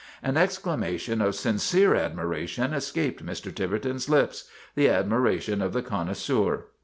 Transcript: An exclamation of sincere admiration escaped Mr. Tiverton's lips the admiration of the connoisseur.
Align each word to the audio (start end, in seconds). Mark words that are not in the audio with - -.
An 0.23 0.35
exclamation 0.35 1.21
of 1.21 1.35
sincere 1.35 1.93
admiration 1.93 2.73
escaped 2.73 3.23
Mr. 3.23 3.53
Tiverton's 3.53 4.09
lips 4.09 4.49
the 4.73 4.89
admiration 4.89 5.61
of 5.61 5.73
the 5.73 5.83
connoisseur. 5.83 6.65